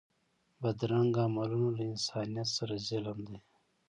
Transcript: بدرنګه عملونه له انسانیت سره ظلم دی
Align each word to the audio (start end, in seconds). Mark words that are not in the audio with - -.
بدرنګه 0.61 1.21
عملونه 1.29 1.69
له 1.77 1.81
انسانیت 1.91 2.49
سره 2.57 2.73
ظلم 2.87 3.17
دی 3.29 3.37